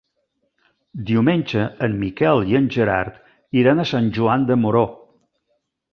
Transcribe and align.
Diumenge 1.09 1.65
en 1.87 1.93
Miquel 2.05 2.41
i 2.53 2.57
en 2.61 2.71
Gerard 2.77 3.61
iran 3.65 3.85
a 3.85 3.89
Sant 3.95 4.11
Joan 4.19 4.49
de 4.51 4.59
Moró. 4.63 4.83